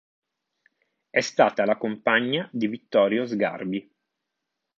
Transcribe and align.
È 1.11 1.19
stata 1.19 1.63
la 1.63 1.77
compagna 1.77 2.49
di 2.51 2.65
Vittorio 2.65 3.27
Sgarbi. 3.27 3.87